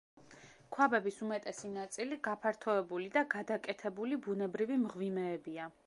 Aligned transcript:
ქვაბების 0.75 1.19
უმეტესი 1.25 1.69
ნაწილი 1.75 2.19
გაფართოებული 2.29 3.07
და 3.19 3.25
გადაკეთებული 3.35 4.23
ბუნებრივი 4.27 4.81
მღვიმეებია. 4.89 5.75